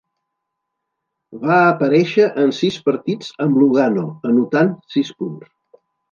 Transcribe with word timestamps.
Va 1.41 1.57
aparèixer 1.65 2.25
en 2.43 2.53
sis 2.59 2.79
partits 2.87 3.29
amb 3.45 3.59
Lugano, 3.65 4.05
anotant 4.31 4.71
sis 4.95 5.13
punts. 5.21 5.53